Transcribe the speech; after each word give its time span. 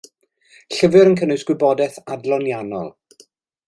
Llyfr 0.77 1.11
yn 1.11 1.19
cynnwys 1.21 1.45
gwybodaeth 1.51 2.03
adloniannol. 2.17 2.95